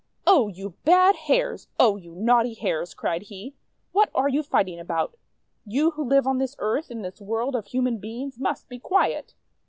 [0.25, 1.67] "Oh, you bad Hares!
[1.79, 2.91] Oh, you naughty Hares!
[2.93, 3.53] >: cried he.
[3.91, 5.15] 'What are you fighting about?
[5.63, 9.35] You who live on this earth, in this world of human beings, must be quiet."